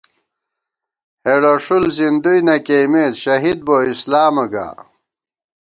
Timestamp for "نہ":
2.47-2.55